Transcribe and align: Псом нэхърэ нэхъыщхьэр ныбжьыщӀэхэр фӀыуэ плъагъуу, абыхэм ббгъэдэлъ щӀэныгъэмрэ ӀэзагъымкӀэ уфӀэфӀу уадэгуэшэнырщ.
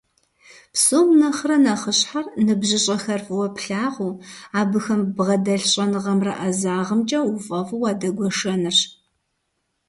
Псом 0.73 1.07
нэхърэ 1.19 1.57
нэхъыщхьэр 1.63 2.25
ныбжьыщӀэхэр 2.45 3.21
фӀыуэ 3.25 3.47
плъагъуу, 3.55 4.13
абыхэм 4.59 5.01
ббгъэдэлъ 5.07 5.65
щӀэныгъэмрэ 5.71 6.33
ӀэзагъымкӀэ 6.39 7.19
уфӀэфӀу 7.35 7.81
уадэгуэшэнырщ. 7.81 8.79